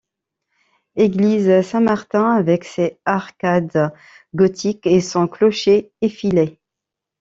Église 0.95 1.61
Saint-Martin, 1.61 2.31
avec 2.31 2.63
ses 2.63 2.97
arcades 3.05 3.93
gothiques 4.33 4.87
et 4.87 4.99
son 4.99 5.27
clocher 5.27 5.91
effilé. 6.01 6.57